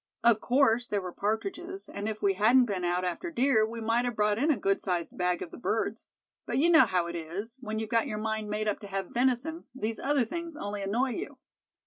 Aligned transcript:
"Of 0.23 0.41
course, 0.41 0.87
there 0.87 0.99
were 0.99 1.11
partridges, 1.13 1.87
and 1.87 2.09
if 2.09 2.23
we 2.23 2.33
hadn't 2.33 2.65
been 2.65 2.83
out 2.83 3.05
after 3.05 3.29
deer 3.29 3.67
we 3.67 3.79
might 3.79 4.03
have 4.03 4.15
brought 4.15 4.39
in 4.39 4.49
a 4.49 4.57
good 4.57 4.81
sized 4.81 5.15
bag 5.15 5.43
of 5.43 5.51
the 5.51 5.59
birds. 5.59 6.07
But 6.47 6.57
you 6.57 6.71
know 6.71 6.87
how 6.87 7.05
it 7.05 7.15
is—when 7.15 7.77
you've 7.77 7.89
got 7.91 8.07
your 8.07 8.17
mind 8.17 8.49
made 8.49 8.67
up 8.67 8.79
to 8.79 8.87
have 8.87 9.11
venison, 9.13 9.65
these 9.75 9.99
other 9.99 10.25
things 10.25 10.55
only 10.55 10.81
annoy 10.81 11.11
you." 11.11 11.37